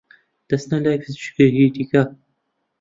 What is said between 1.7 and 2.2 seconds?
دیکە